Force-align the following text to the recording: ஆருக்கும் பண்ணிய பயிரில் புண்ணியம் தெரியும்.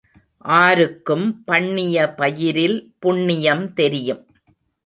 ஆருக்கும் 0.55 1.27
பண்ணிய 1.45 2.07
பயிரில் 2.13 2.77
புண்ணியம் 2.99 3.73
தெரியும். 3.73 4.23